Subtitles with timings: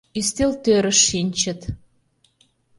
[0.19, 1.59] Ӱстелтӧрыш шинчыт.